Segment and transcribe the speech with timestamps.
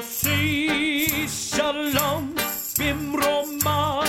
[0.00, 2.34] יוסי שלום
[2.78, 4.02] במרומה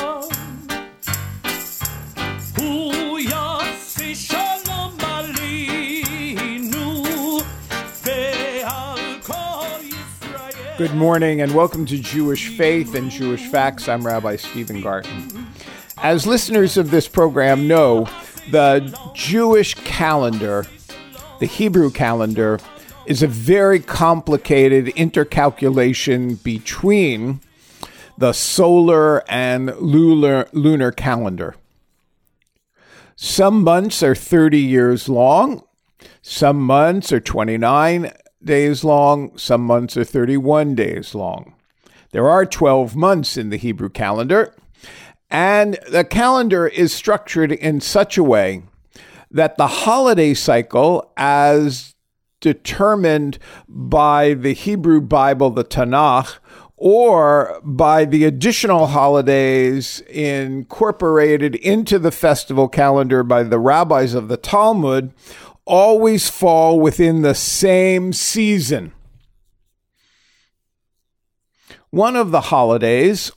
[2.58, 6.94] הוא יוסי שלום עלינו
[8.06, 9.34] ועל כל
[9.82, 13.90] ישראל Good morning and welcome to Jewish Faith and Jewish Facts.
[13.90, 15.48] I'm Rabbi Stephen Garten.
[15.98, 18.08] As listeners of this program know,
[18.52, 20.66] the Jewish calendar,
[21.40, 22.60] the Hebrew calendar,
[23.07, 27.41] is a very complicated intercalculation between
[28.17, 31.57] the solar and lunar, lunar calendar.
[33.17, 35.65] Some months are 30 years long,
[36.23, 38.13] some months are 29
[38.43, 41.55] days long, some months are 31 days long.
[42.13, 44.55] There are 12 months in the Hebrew calendar,
[45.31, 48.63] and the calendar is structured in such a way
[49.31, 51.92] that the holiday cycle, as
[52.43, 56.37] determined by the Hebrew Bible, the Tanakh,
[56.77, 64.37] or by the additional holidays incorporated into the festival calendar by the rabbis of the
[64.37, 65.15] Talmud,
[65.65, 68.93] always fall within the same season.
[71.91, 73.31] One of the holidays,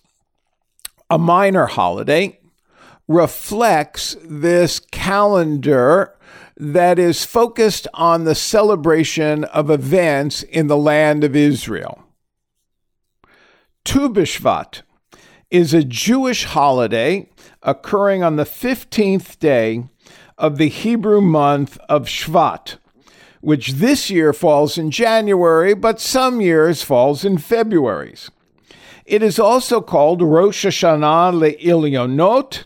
[1.10, 2.40] a minor holiday,
[3.08, 6.16] reflects this calendar
[6.58, 12.04] that is focused on the celebration of events in the land of Israel.
[13.84, 14.82] Tu B'Shvat
[15.52, 17.30] is a Jewish holiday
[17.62, 19.86] occurring on the 15th day
[20.38, 22.78] of the Hebrew month of Shvat,
[23.42, 28.32] which this year falls in January, but some years falls in Februaries.
[29.06, 32.64] It is also called Rosh Hashanah La'Ilanot,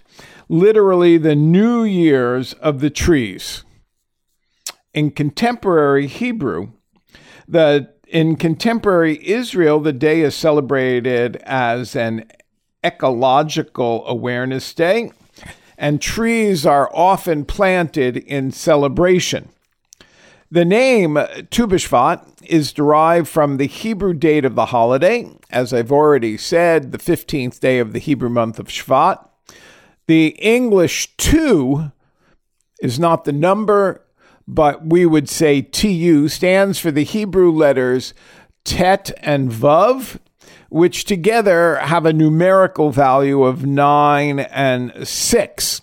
[0.48, 3.66] literally the New Year's of the trees.
[4.94, 6.72] In contemporary Hebrew,
[7.48, 12.26] the in contemporary Israel, the day is celebrated as an
[12.84, 15.12] ecological awareness day,
[15.78, 19.50] and trees are often planted in celebration.
[20.50, 21.20] The name
[21.52, 26.92] Tu B'Shvat is derived from the Hebrew date of the holiday, as I've already said,
[26.92, 29.24] the 15th day of the Hebrew month of Shvat.
[30.08, 31.92] The English two
[32.82, 34.04] is not the number,
[34.50, 38.16] but we would say TU stands for the Hebrew letters
[38.64, 40.20] Tet and Vav,
[40.70, 45.82] which together have a numerical value of 9 and 6.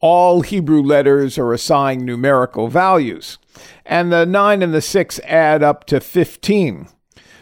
[0.00, 3.36] All Hebrew letters are assigned numerical values,
[3.84, 6.88] and the 9 and the 6 add up to 15.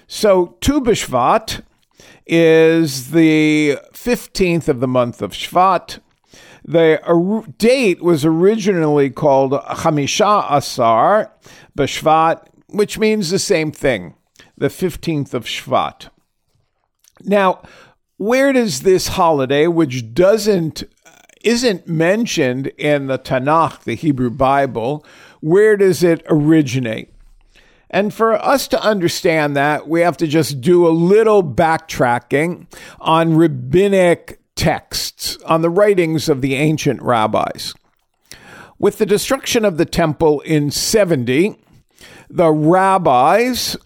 [0.09, 1.63] So Tu B'Shvat
[2.27, 6.01] is the 15th of the month of Shvat.
[6.69, 11.33] The date was originally called Chamisha Asar
[11.79, 14.17] B'Shvat, which means the same thing,
[14.59, 16.09] the 15th of Shvat.
[17.23, 17.63] Now,
[18.17, 21.11] where does this holiday, which doesn't uh,
[21.45, 25.07] isn't mentioned in the Tanakh, the Hebrew Bible,
[25.41, 27.15] where does it originate?
[27.91, 32.67] And for us to understand that, we have to just do a little backtracking
[32.99, 37.75] on rabbinic texts, on the writings of the ancient rabbis.
[38.79, 41.57] With the destruction of the temple in 70,
[42.29, 43.77] the rabbis,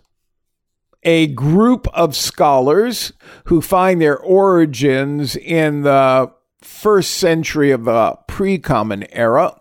[1.02, 3.12] a group of scholars
[3.44, 6.32] who find their origins in the
[6.62, 9.60] first century of the pre common era,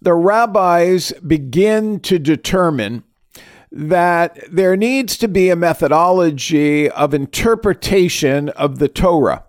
[0.00, 3.04] the rabbis begin to determine
[3.70, 9.44] that there needs to be a methodology of interpretation of the Torah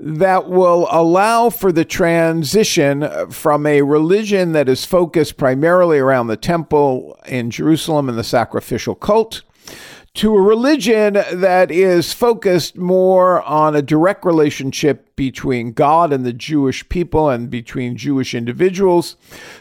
[0.00, 6.28] that will allow for the transition uh, from a religion that is focused primarily around
[6.28, 9.42] the temple in Jerusalem and the sacrificial cult
[10.14, 16.32] to a religion that is focused more on a direct relationship between God and the
[16.32, 19.16] Jewish people and between Jewish individuals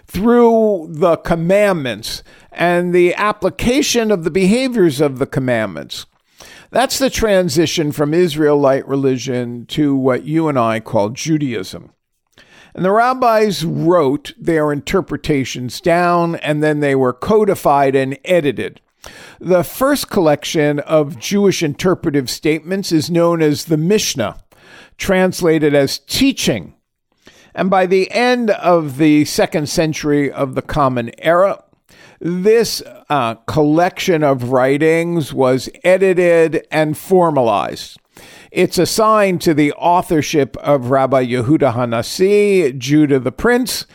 [0.05, 6.07] through the commandments and the application of the behaviors of the commandments.
[6.69, 11.91] That's the transition from Israelite religion to what you and I call Judaism.
[12.75, 18.81] And the rabbis wrote their interpretations down and then they were codified and edited.
[19.39, 24.37] The first collection of Jewish interpretive statements is known as the Mishnah,
[24.97, 26.75] translated as teaching.
[27.55, 31.63] And by the end of the second century of the Common Era,
[32.19, 37.99] this uh, collection of writings was edited and formalized.
[38.51, 43.85] It's assigned to the authorship of Rabbi Yehuda Hanassi, Judah the Prince,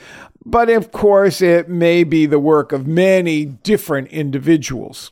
[0.45, 5.11] but of course it may be the work of many different individuals.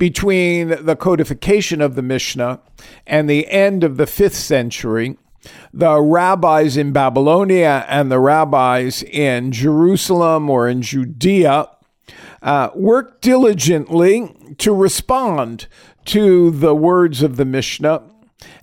[0.00, 2.58] between the codification of the Mishnah
[3.06, 5.18] and the end of the fifth century,
[5.74, 11.68] the rabbis in Babylonia and the rabbis in Jerusalem or in Judea
[12.42, 15.66] uh, worked diligently to respond
[16.06, 18.02] to the words of the Mishnah,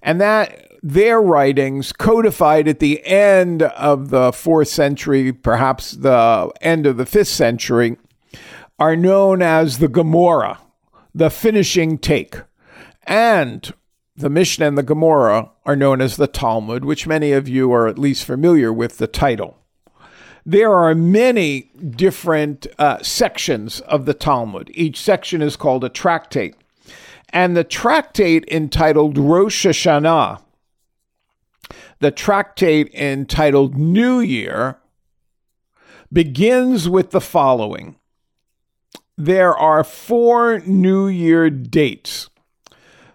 [0.02, 6.86] and that their writings, codified at the end of the fourth century, perhaps the end
[6.86, 7.98] of the fifth century,
[8.80, 10.60] are known as the Gemara,
[11.14, 12.36] the finishing take.
[13.04, 13.74] And
[14.16, 17.88] the Mishnah and the Gemara are known as the Talmud, which many of you are
[17.88, 19.58] at least familiar with the title.
[20.48, 24.72] There are many different uh, sections of the Talmud.
[24.74, 26.56] Each section is called a tractate.
[27.30, 30.40] And the tractate entitled Rosh Hashanah
[32.00, 34.78] the tractate entitled New Year
[36.12, 37.96] begins with the following
[39.18, 42.30] There are four New Year dates.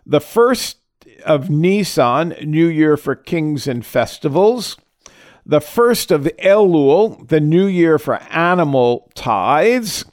[0.05, 0.79] The first
[1.25, 4.77] of Nisan, New Year for kings and festivals.
[5.45, 10.05] The first of Elul, the New Year for animal tithes.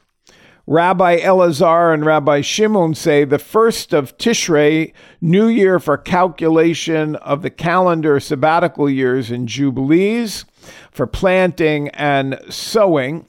[0.66, 7.44] Rabbi Elazar and Rabbi Shimon say the first of Tishrei, New Year for calculation of
[7.44, 10.46] the calendar sabbatical years and jubilees,
[10.92, 13.26] for planting and sowing,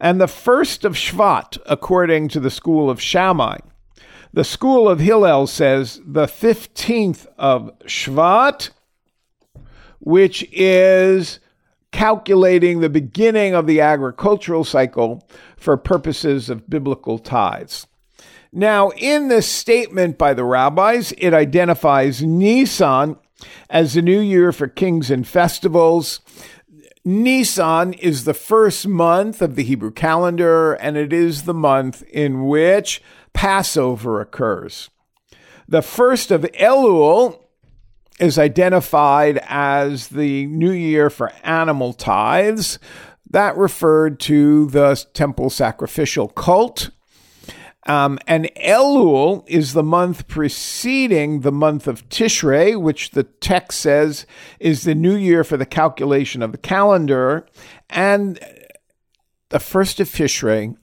[0.00, 3.58] and the first of Shvat, according to the school of Shammai.
[4.32, 8.70] The school of Hillel says the 15th of Shvat,
[10.00, 11.40] which is
[11.92, 15.26] calculating the beginning of the agricultural cycle
[15.56, 17.86] for purposes of biblical tithes.
[18.52, 23.16] Now, in this statement by the rabbis, it identifies Nisan
[23.68, 26.20] as the new year for kings and festivals.
[27.04, 32.46] Nisan is the first month of the Hebrew calendar, and it is the month in
[32.46, 33.02] which
[33.32, 34.90] Passover occurs.
[35.68, 37.40] The first of Elul
[38.18, 42.78] is identified as the new year for animal tithes.
[43.30, 46.90] That referred to the temple sacrificial cult.
[47.86, 54.26] Um, and Elul is the month preceding the month of Tishrei, which the text says
[54.58, 57.46] is the new year for the calculation of the calendar.
[57.88, 58.40] And
[59.50, 60.76] the first of Tishrei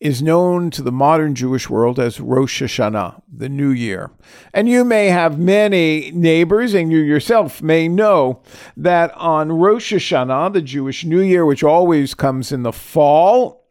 [0.00, 4.10] is known to the modern Jewish world as Rosh Hashanah, the new year.
[4.52, 8.42] And you may have many neighbors, and you yourself may know
[8.76, 13.66] that on Rosh Hashanah, the Jewish New Year, which always comes in the fall,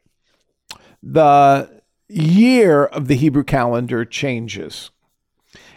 [1.01, 4.92] the year of the Hebrew calendar changes.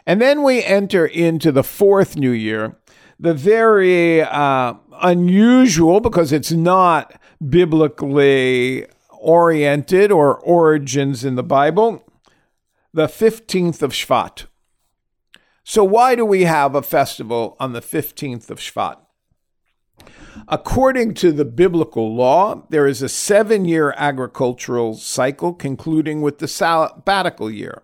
[0.07, 2.77] And then we enter into the fourth New Year,
[3.19, 8.87] the very uh, unusual because it's not biblically
[9.23, 12.05] oriented or origins in the Bible,
[12.93, 14.47] the 15th of Shvat.
[15.65, 18.97] So, why do we have a festival on the 15th of Shvat?
[20.49, 26.49] According to the biblical law, there is a seven year agricultural cycle concluding with the
[26.49, 27.83] sabbatical year.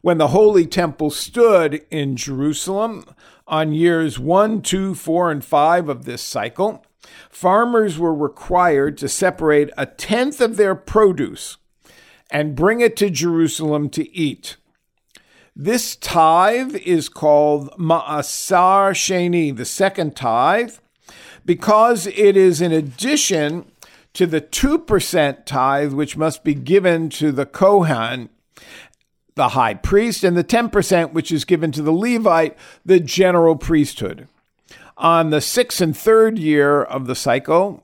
[0.00, 3.04] When the Holy Temple stood in Jerusalem
[3.46, 6.85] on years one, two, four, and five of this cycle,
[7.30, 11.56] farmers were required to separate a tenth of their produce
[12.30, 14.56] and bring it to Jerusalem to eat.
[15.54, 20.74] This tithe is called Ma'aser Sheni, the second tithe,
[21.46, 23.70] because it is in addition
[24.12, 28.28] to the 2% tithe which must be given to the Kohen,
[29.34, 34.28] the high priest, and the 10% which is given to the Levite, the general priesthood.
[34.98, 37.82] On the sixth and third year of the cycle,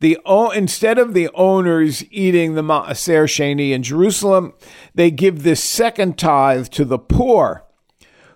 [0.00, 0.18] the
[0.54, 4.52] instead of the owners eating the Maaser Sheni in Jerusalem,
[4.94, 7.64] they give this second tithe to the poor,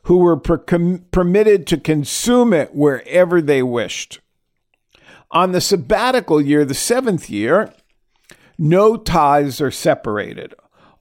[0.05, 4.21] who were per- permitted to consume it wherever they wished.
[5.33, 7.73] On the sabbatical year, the seventh year,
[8.57, 10.55] no tithes are separated.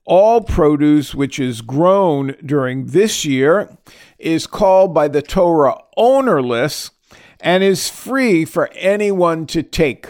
[0.05, 3.75] All produce which is grown during this year
[4.17, 6.91] is called by the Torah ownerless
[7.46, 10.08] and is free for anyone to take.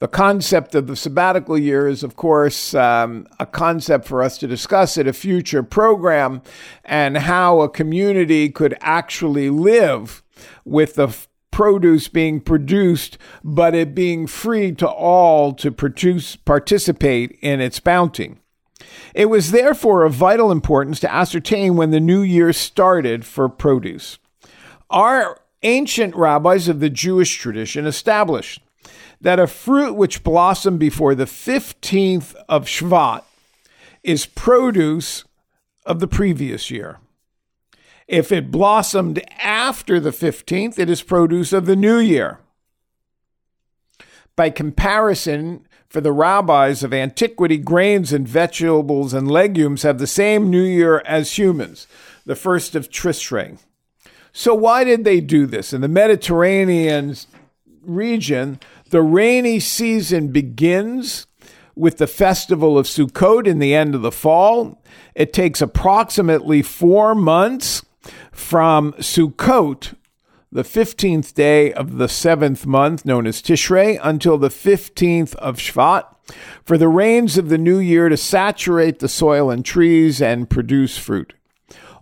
[0.00, 4.46] The concept of the sabbatical year is, of course, um, a concept for us to
[4.46, 6.42] discuss at a future program
[6.84, 10.22] and how a community could actually live
[10.64, 11.16] with the
[11.50, 18.36] produce being produced, but it being free to all to produce, participate in its bounty.
[19.14, 24.18] It was therefore of vital importance to ascertain when the new year started for produce.
[24.90, 28.60] Our ancient rabbis of the Jewish tradition established
[29.20, 33.22] that a fruit which blossomed before the 15th of Shvat
[34.02, 35.24] is produce
[35.84, 36.98] of the previous year.
[38.08, 42.38] If it blossomed after the 15th, it is produce of the new year.
[44.34, 50.48] By comparison, for the rabbis of antiquity, grains and vegetables and legumes have the same
[50.48, 51.86] new year as humans,
[52.24, 53.58] the first of Tishrei.
[54.32, 55.72] So, why did they do this?
[55.72, 57.16] In the Mediterranean
[57.82, 58.60] region,
[58.90, 61.26] the rainy season begins
[61.74, 64.82] with the festival of Sukkot in the end of the fall.
[65.14, 67.84] It takes approximately four months
[68.32, 69.94] from Sukkot,
[70.52, 76.04] the 15th day of the seventh month, known as Tishrei, until the 15th of Shvat,
[76.64, 80.98] for the rains of the new year to saturate the soil and trees and produce
[80.98, 81.34] fruit.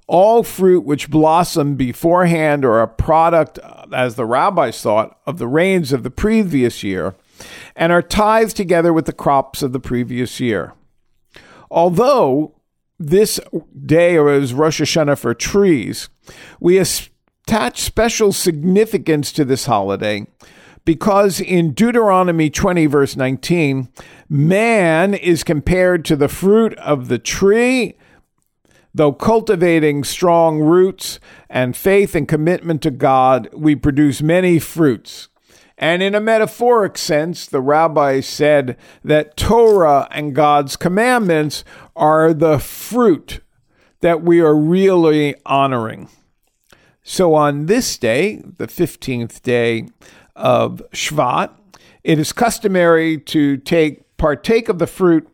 [0.09, 5.47] All fruit which blossom beforehand are a product, uh, as the rabbis thought, of the
[5.47, 7.15] rains of the previous year
[7.77, 10.73] and are tithed together with the crops of the previous year.
[11.71, 12.55] Although
[12.99, 13.39] this
[13.87, 16.09] day is Rosh Hashanah for trees,
[16.59, 20.27] we attach special significance to this holiday
[20.85, 23.89] because in Deuteronomy 20, verse 19,
[24.29, 27.95] man is compared to the fruit of the tree
[28.99, 35.29] Though cultivating strong roots and faith and commitment to God, we produce many fruits.
[35.79, 41.63] And in a metaphoric sense, the rabbi said that Torah and God's commandments
[41.95, 43.39] are the fruit
[44.01, 46.09] that we are really honoring.
[47.05, 49.87] So on this day, the 15th day
[50.35, 51.53] of Shvat,
[52.03, 55.29] it is customary to take partake of the fruit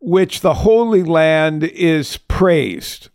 [0.00, 3.10] which the Holy Land is praised.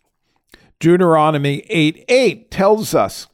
[0.79, 3.27] Deuteronomy 8 8 tells us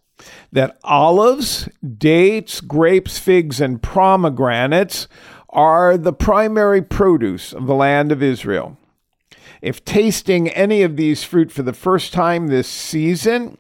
[0.52, 5.08] that olives, dates, grapes, figs, and pomegranates
[5.50, 8.78] are the primary produce of the land of Israel.
[9.62, 13.58] If tasting any of these fruit for the first time this season,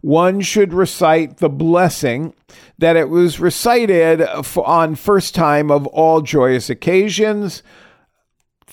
[0.00, 2.34] one should recite the blessing
[2.78, 7.62] that it was recited on first time of all joyous occasions,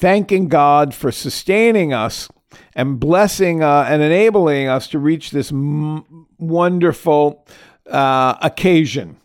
[0.02, 2.28] thanking God for sustaining us
[2.74, 7.46] and blessing uh, and enabling us to reach this m- wonderful
[7.88, 9.18] uh, occasion.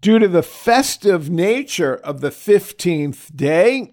[0.00, 3.92] Due to the festive nature of the 15th day,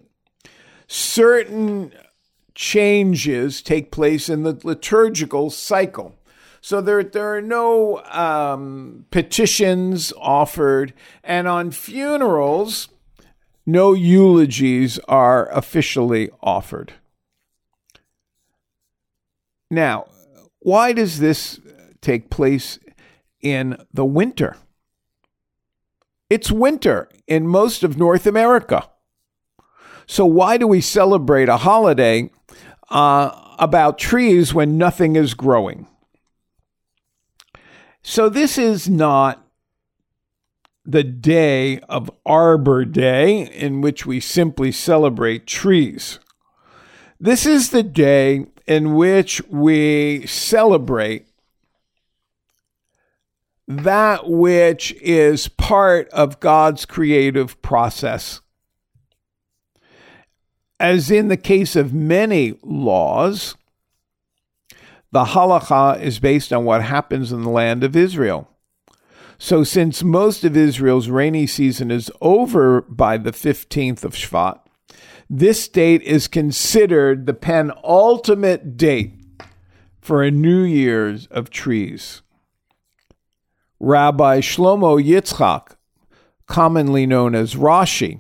[0.88, 1.92] certain
[2.54, 6.16] changes take place in the liturgical cycle.
[6.62, 10.94] So there, there are no um, petitions offered,
[11.24, 12.90] and on funerals,
[13.72, 16.94] no eulogies are officially offered.
[19.70, 20.08] Now,
[20.60, 21.60] why does this
[22.02, 22.80] take place
[23.42, 24.58] in the winter?
[26.30, 28.90] It's winter in most of North America.
[30.06, 32.32] So, why do we celebrate a holiday
[32.90, 35.88] uh, about trees when nothing is growing?
[38.02, 39.46] So, this is not
[40.92, 46.20] the day of Arbor Day, in which we simply celebrate trees.
[47.20, 51.28] This is the day in which we celebrate
[53.68, 58.42] that which is part of God's creative process.
[60.80, 63.56] As in the case of many laws,
[65.12, 68.49] the halacha is based on what happens in the land of Israel.
[69.42, 74.60] So, since most of Israel's rainy season is over by the 15th of Shvat,
[75.30, 79.14] this date is considered the penultimate date
[80.02, 82.22] for a New Year's of trees.
[83.80, 85.78] Rabbi Shlomo Yitzchak,
[86.46, 88.20] commonly known as Rashi,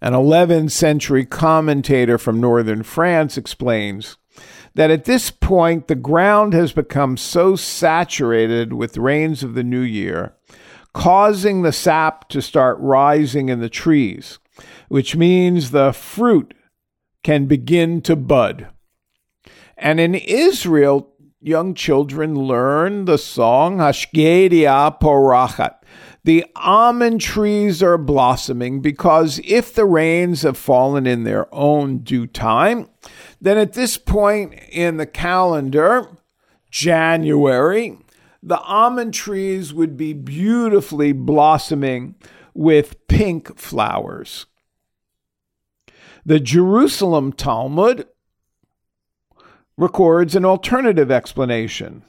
[0.00, 4.16] an 11th century commentator from northern France, explains
[4.76, 9.80] that at this point the ground has become so saturated with rains of the new
[9.80, 10.35] year,
[10.96, 14.38] causing the sap to start rising in the trees,
[14.88, 16.54] which means the fruit
[17.22, 18.66] can begin to bud.
[19.76, 25.74] And in Israel, young children learn the song Hashkediya Porachat.
[26.24, 32.26] The almond trees are blossoming because if the rains have fallen in their own due
[32.26, 32.88] time,
[33.38, 36.16] then at this point in the calendar,
[36.70, 37.98] January,
[38.46, 42.14] the almond trees would be beautifully blossoming
[42.54, 44.46] with pink flowers.
[46.24, 48.06] The Jerusalem Talmud
[49.76, 52.04] records an alternative explanation.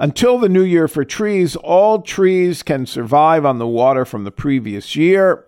[0.00, 4.32] Until the new year for trees, all trees can survive on the water from the
[4.32, 5.46] previous year.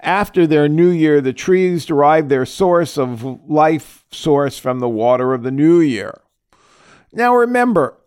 [0.00, 5.32] After their new year, the trees derive their source of life source from the water
[5.32, 6.22] of the new year.
[7.12, 7.97] Now remember,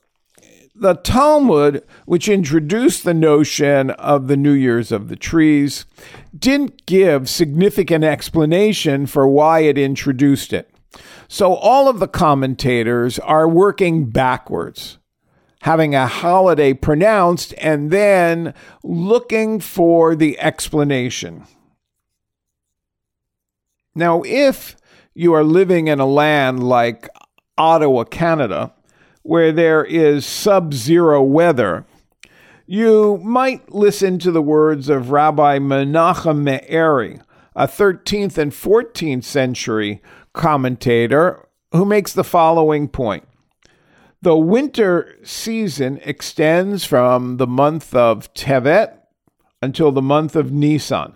[0.81, 5.85] the Talmud, which introduced the notion of the New Year's of the trees,
[6.37, 10.73] didn't give significant explanation for why it introduced it.
[11.27, 14.97] So all of the commentators are working backwards,
[15.61, 18.51] having a holiday pronounced and then
[18.83, 21.45] looking for the explanation.
[23.93, 24.75] Now, if
[25.13, 27.07] you are living in a land like
[27.55, 28.73] Ottawa, Canada,
[29.23, 31.85] where there is sub zero weather,
[32.65, 37.21] you might listen to the words of Rabbi Menachem Meiri,
[37.55, 40.01] a 13th and 14th century
[40.33, 43.27] commentator, who makes the following point.
[44.21, 48.93] The winter season extends from the month of Tevet
[49.61, 51.15] until the month of Nisan.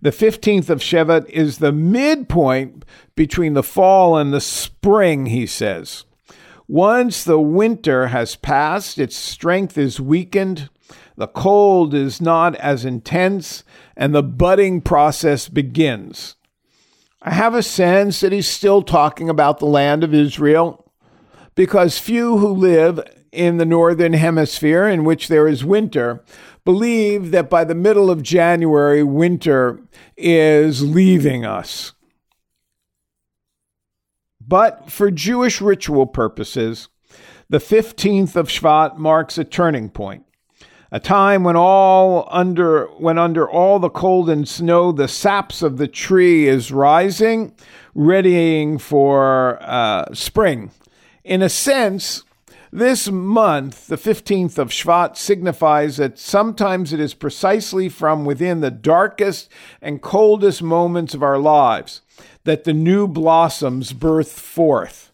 [0.00, 6.05] The 15th of Shevat is the midpoint between the fall and the spring, he says.
[6.68, 10.68] Once the winter has passed, its strength is weakened,
[11.16, 13.62] the cold is not as intense,
[13.96, 16.34] and the budding process begins.
[17.22, 20.92] I have a sense that he's still talking about the land of Israel
[21.54, 23.00] because few who live
[23.32, 26.24] in the northern hemisphere in which there is winter
[26.64, 29.80] believe that by the middle of January, winter
[30.16, 31.92] is leaving us.
[34.46, 36.88] But for Jewish ritual purposes,
[37.48, 40.24] the 15th of Shvat marks a turning point,
[40.92, 45.78] a time when all under when under all the cold and snow the saps of
[45.78, 47.54] the tree is rising,
[47.94, 50.70] readying for uh, spring.
[51.24, 52.22] In a sense,
[52.70, 58.70] this month, the 15th of Shvat, signifies that sometimes it is precisely from within the
[58.70, 59.48] darkest
[59.80, 62.02] and coldest moments of our lives
[62.46, 65.12] that the new blossoms birth forth.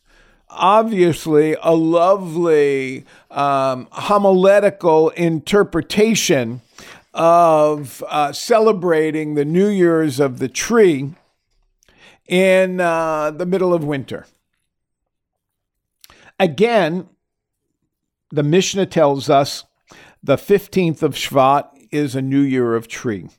[0.51, 6.61] Obviously, a lovely um, homiletical interpretation
[7.15, 11.15] of uh, celebrating the New Year's of the tree
[12.29, 14.27] in uh, the middle of winter.
[16.39, 17.09] Again,
[18.31, 19.65] the Mishnah tells us
[20.23, 23.31] the 15th of Shvat is a new year of tree.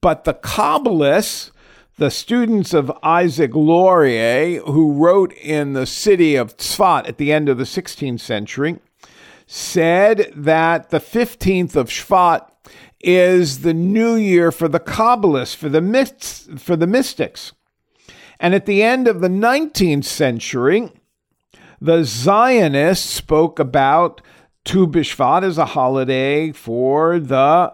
[0.00, 1.50] But the Kabbalists
[1.98, 7.48] the students of Isaac Luria, who wrote in the city of Tzfat at the end
[7.48, 8.78] of the 16th century,
[9.46, 12.46] said that the 15th of Shvat
[13.00, 17.52] is the new year for the Kabbalists, for the, mysts, for the mystics.
[18.38, 20.92] And at the end of the 19th century,
[21.80, 24.20] the Zionists spoke about
[24.66, 27.72] Tu B'Shvat as a holiday for the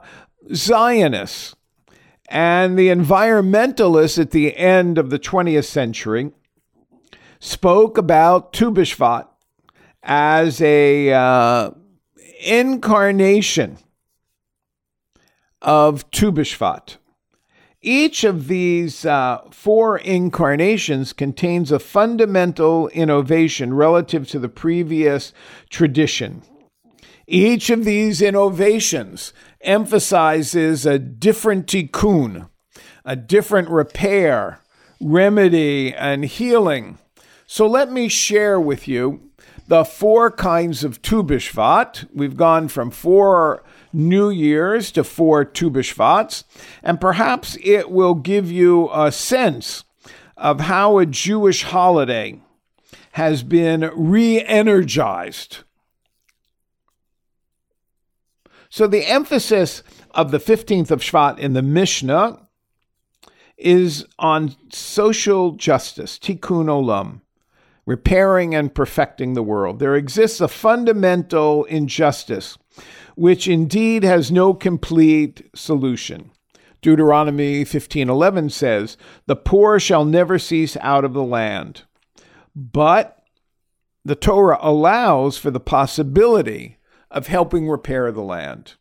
[0.54, 1.56] Zionists.
[2.32, 6.30] And the environmentalists at the end of the 20th century
[7.38, 9.28] spoke about Tu B'Shvat
[10.02, 11.72] as a uh,
[12.42, 13.76] incarnation
[15.60, 16.96] of Tu B'Shvat.
[17.82, 25.34] Each of these uh, four incarnations contains a fundamental innovation relative to the previous
[25.68, 26.40] tradition.
[27.26, 32.48] Each of these innovations emphasizes a different tikkun,
[33.04, 34.60] a different repair,
[35.00, 36.98] remedy, and healing.
[37.46, 39.30] So let me share with you
[39.68, 42.08] the four kinds of Tu B'Shvat.
[42.12, 46.44] We've gone from four New Years to four Tu B'Shvats,
[46.82, 49.84] and perhaps it will give you a sense
[50.36, 52.40] of how a Jewish holiday
[53.12, 55.58] has been re energized
[58.72, 59.82] so the emphasis
[60.12, 62.48] of the 15th of Shvat in the Mishnah
[63.58, 67.20] is on social justice, tikkun olam,
[67.84, 69.78] repairing and perfecting the world.
[69.78, 72.56] There exists a fundamental injustice
[73.14, 76.30] which indeed has no complete solution.
[76.80, 81.82] Deuteronomy 15:11 says, "The poor shall never cease out of the land."
[82.56, 83.22] But
[84.02, 86.78] the Torah allows for the possibility
[87.12, 88.74] of helping repair the land.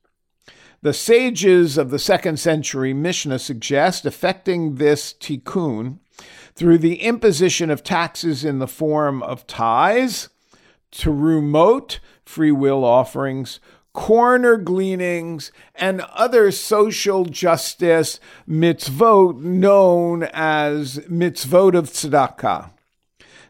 [0.81, 5.99] The sages of the second century Mishnah suggest effecting this tikkun
[6.55, 10.29] through the imposition of taxes in the form of tithes,
[10.91, 13.59] terumot, free will offerings,
[13.93, 22.71] corner gleanings, and other social justice mitzvot known as mitzvot of tzedakah.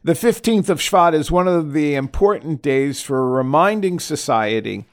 [0.04, 4.86] The 15th of Shvat is one of the important days for reminding society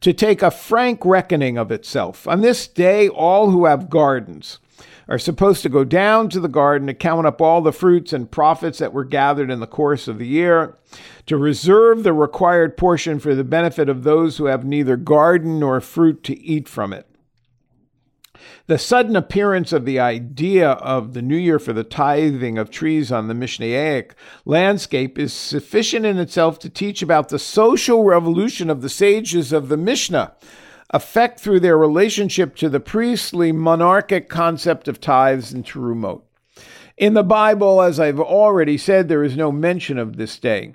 [0.00, 2.26] to take a frank reckoning of itself.
[2.26, 4.60] On this day, all who have gardens
[5.06, 8.30] are supposed to go down to the garden to count up all the fruits and
[8.30, 10.78] profits that were gathered in the course of the year,
[11.26, 15.78] to reserve the required portion for the benefit of those who have neither garden nor
[15.82, 17.06] fruit to eat from it.
[18.66, 23.12] The sudden appearance of the idea of the new year for the tithing of trees
[23.12, 24.12] on the Mishnaic
[24.44, 29.68] landscape is sufficient in itself to teach about the social revolution of the sages of
[29.68, 30.34] the Mishnah,
[30.90, 36.22] effect through their relationship to the priestly monarchic concept of tithes and terumot.
[36.96, 40.74] In the Bible, as I've already said, there is no mention of this day.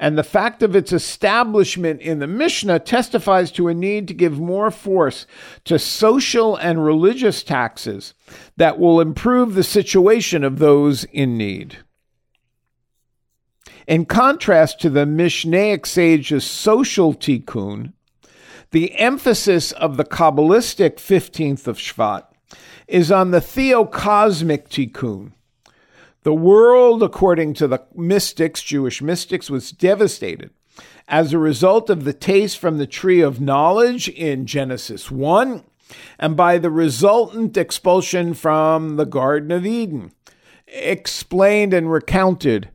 [0.00, 4.38] And the fact of its establishment in the Mishnah testifies to a need to give
[4.38, 5.26] more force
[5.64, 8.14] to social and religious taxes
[8.56, 11.78] that will improve the situation of those in need.
[13.88, 17.92] In contrast to the Mishnaic sage's social tikkun,
[18.70, 22.24] the emphasis of the Kabbalistic 15th of Shvat
[22.86, 25.32] is on the theocosmic tikkun.
[26.28, 30.50] The world, according to the mystics, Jewish mystics, was devastated
[31.08, 35.64] as a result of the taste from the tree of knowledge in Genesis 1
[36.18, 40.12] and by the resultant expulsion from the Garden of Eden,
[40.66, 42.68] explained and recounted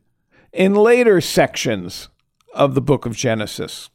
[0.52, 2.08] in later sections
[2.54, 3.88] of the book of Genesis.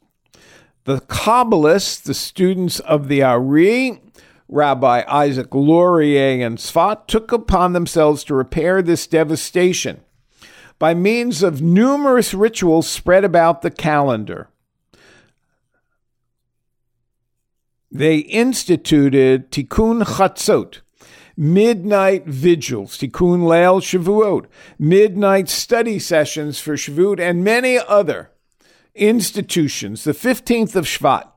[0.84, 4.00] The Kabbalists, the students of the Ari,
[4.50, 10.00] Rabbi Isaac Luria and Tzfat, took upon themselves to repair this devastation
[10.80, 14.48] by means of numerous rituals spread about the calendar.
[17.92, 20.80] They instituted Tikkun Chatzot,
[21.36, 24.46] midnight vigils, Tikkun Leil Shavuot,
[24.78, 28.30] midnight study sessions for Shavuot, and many other
[28.94, 30.04] institutions.
[30.04, 31.29] The 15th of Shvat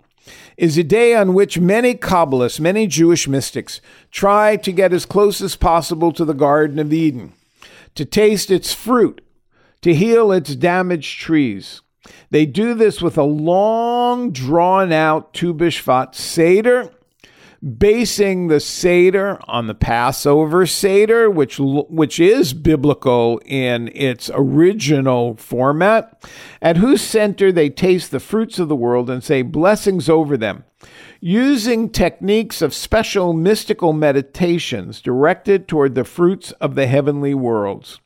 [0.57, 5.41] is a day on which many Kabbalists, many Jewish mystics, try to get as close
[5.41, 7.33] as possible to the Garden of Eden,
[7.95, 9.21] to taste its fruit,
[9.81, 11.81] to heal its damaged trees.
[12.29, 16.91] They do this with a long, drawn out Tu B'Shvat Seder
[17.63, 26.21] basing the Seder on the Passover Seder, which, which is biblical in its original format,
[26.61, 30.65] at whose center they taste the fruits of the world and say blessings over them,
[31.21, 38.01] using techniques of special mystical meditations directed toward the fruits of the heavenly worlds.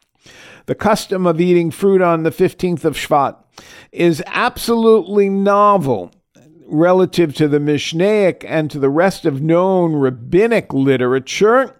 [0.67, 3.38] The custom of eating fruit on the 15th of Shvat
[3.91, 6.12] is absolutely novel
[6.67, 11.75] relative to the Mishnaic and to the rest of known rabbinic literature,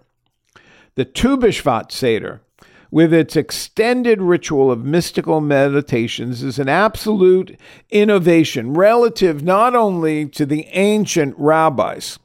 [0.96, 2.42] the Tu B'Shvat Seder,
[2.90, 10.46] with its extended ritual of mystical meditations, is an absolute innovation relative not only to
[10.46, 12.18] the ancient rabbis,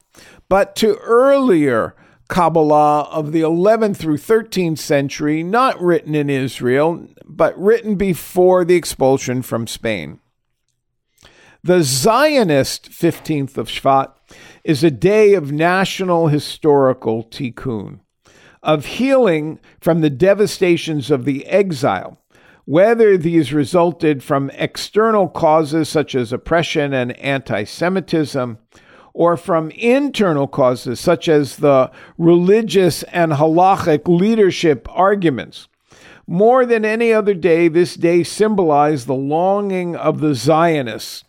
[0.48, 1.94] but to earlier
[2.28, 8.74] Kabbalah of the 11th through 13th century, not written in Israel, but written before the
[8.74, 10.18] expulsion from Spain.
[11.64, 14.10] The Zionist 15th of Shvat
[14.64, 18.00] is a day of national historical tikkun,
[18.64, 22.18] of healing from the devastations of the exile,
[22.64, 28.58] whether these resulted from external causes such as oppression and anti Semitism,
[29.14, 35.68] or from internal causes such as the religious and halachic leadership arguments.
[36.26, 41.22] More than any other day, this day symbolized the longing of the Zionists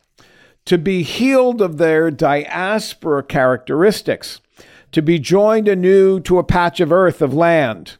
[0.66, 4.42] to be healed of their diaspora characteristics,
[4.92, 7.98] to be joined anew to a patch of earth of land.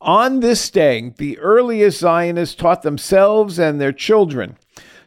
[0.00, 4.56] On this day, the earliest Zionists taught themselves and their children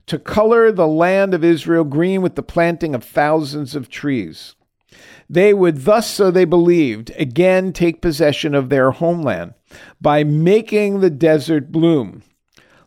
[0.06, 4.56] to color the land of Israel green with the planting of thousands of trees.
[5.30, 9.54] They would thus, so they believed, again take possession of their homeland
[10.02, 12.22] by making the desert bloom.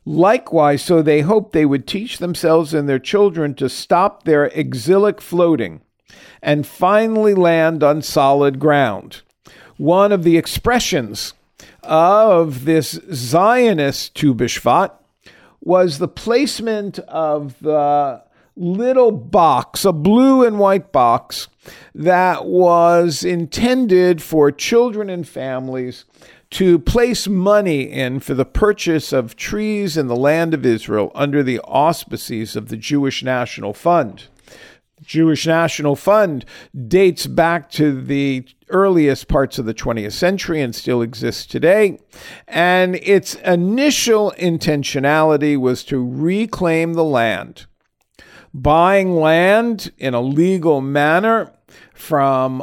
[0.09, 5.21] Likewise, so they hoped they would teach themselves and their children to stop their exilic
[5.21, 5.81] floating
[6.40, 9.23] and finally land on solid ground.
[9.77, 11.35] One of the expressions
[11.83, 14.33] of this Zionist Tu
[15.61, 18.23] was the placement of the
[18.57, 21.49] little box, a blue and white box
[21.95, 26.05] that was intended for children and families
[26.50, 31.42] to place money in for the purchase of trees in the land of Israel under
[31.42, 34.28] the auspices of the Jewish National Fund.
[35.02, 36.44] Jewish National Fund
[36.88, 41.98] dates back to the earliest parts of the 20th century and still exists today.
[42.48, 47.66] And its initial intentionality was to reclaim the land.
[48.54, 51.52] Buying land in a legal manner
[51.94, 52.62] from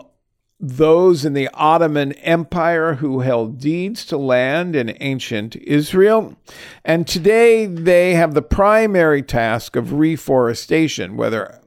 [0.66, 6.38] those in the Ottoman Empire who held deeds to land in ancient Israel.
[6.86, 11.60] And today they have the primary task of reforestation, whether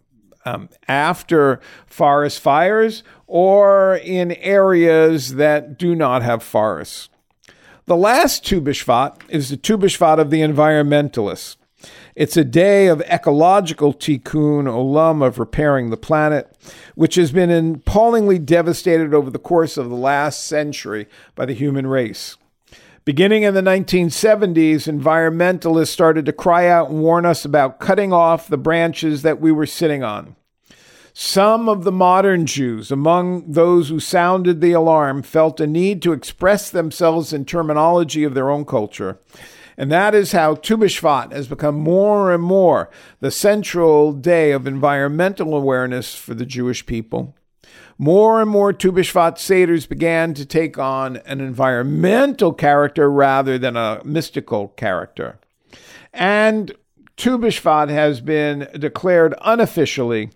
[0.47, 7.11] um, after forest fires or in areas that do not have forests.
[7.85, 11.57] The last Tu B'Shvat is the Tu B'Shvat of the environmentalists.
[12.17, 16.51] It's a day of ecological tikkun olam, of repairing the planet,
[16.95, 21.87] which has been appallingly devastated over the course of the last century by the human
[21.87, 22.39] race.
[23.05, 28.49] Beginning in the 1970s, environmentalists started to cry out and warn us about cutting off
[28.49, 30.37] the branches that we were sitting on.
[31.13, 36.15] Some of the modern Jews, among those who sounded the alarm, felt a need to
[36.15, 39.19] express themselves in terminology of their own culture
[39.77, 44.67] and that is how Tu B'Shvat has become more and more the central day of
[44.67, 47.37] environmental awareness for the Jewish people.
[47.99, 53.77] More and more Tu B'Shvat Seders began to take on an environmental character rather than
[53.77, 55.39] a mystical character.
[56.13, 56.73] And
[57.17, 60.31] Tu B'Shvat has been declared unofficially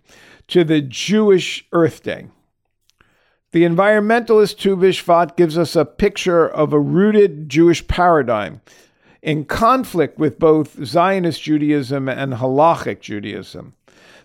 [0.48, 2.26] to the Jewish Earth Day.
[3.52, 8.60] The environmentalist Tu B'Shvat gives us a picture of a rooted Jewish paradigm
[9.22, 13.74] in conflict with both Zionist Judaism and Halachic Judaism.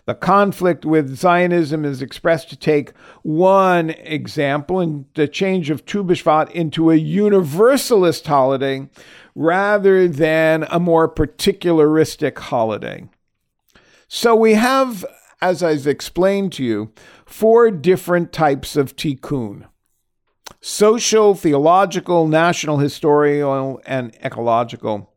[0.06, 6.04] The conflict with Zionism is expressed to take one example in the change of Tu
[6.04, 8.88] B'Shvat into a universalist holiday
[9.34, 13.08] rather than a more particularistic holiday.
[14.06, 15.04] So we have,
[15.42, 16.92] as I've explained to you,
[17.26, 19.66] four different types of tikkun
[20.60, 25.12] social, theological, national, historical, and ecological.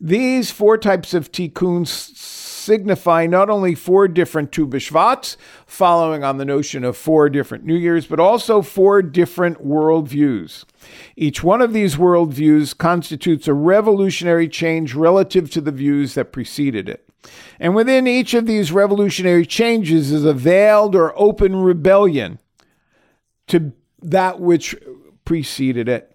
[0.00, 6.44] These four types of tikkuns signify not only four different Tu B'Shvats, following on the
[6.44, 10.64] notion of four different New Years, but also four different worldviews.
[11.16, 16.88] Each one of these worldviews constitutes a revolutionary change relative to the views that preceded
[16.88, 17.08] it.
[17.58, 22.38] And within each of these revolutionary changes is a veiled or open rebellion
[23.48, 24.76] to that which
[25.24, 26.14] preceded it.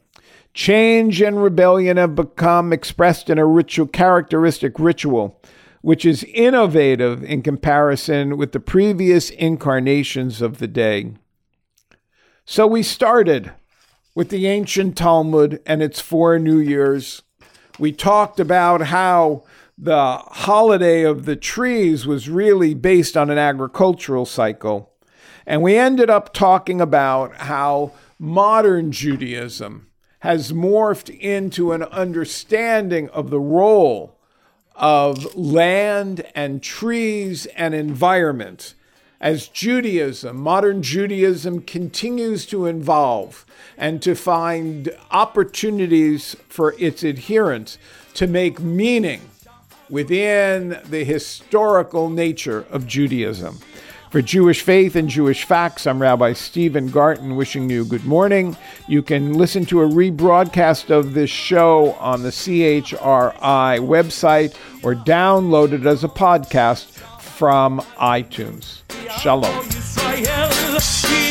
[0.54, 5.42] Change and rebellion have become expressed in a ritual characteristic ritual,
[5.82, 11.14] which is innovative in comparison with the previous incarnations of the day.
[12.46, 13.52] So we started
[14.16, 17.24] with the ancient Talmud and its four New Years.
[17.80, 19.44] We talked about how
[19.78, 24.93] the holiday of the trees was really based on an agricultural cycle.
[25.46, 29.88] And we ended up talking about how modern Judaism
[30.20, 34.18] has morphed into an understanding of the role
[34.76, 38.74] of land and trees and environment
[39.24, 43.46] as Judaism, modern Judaism, continues to evolve
[43.78, 47.78] and to find opportunities for its adherents
[48.16, 49.22] to make meaning
[49.90, 53.60] within the historical nature of Judaism.
[54.14, 58.56] For Jewish Faith and Jewish Facts, I'm Rabbi Stephen Garten wishing you good morning.
[58.88, 65.72] You can listen to a rebroadcast of this show on the CHRI website or download
[65.72, 68.84] it as a podcast from iTunes.
[69.20, 69.68] Shalom.
[69.72, 71.24] Shalom.